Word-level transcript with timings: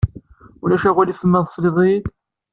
Ulac 0.63 0.83
aɣilif 0.89 1.21
ma 1.25 1.39
tesliḍ-iyi-d? 1.45 2.05